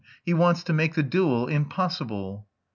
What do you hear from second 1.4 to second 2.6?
impossible!"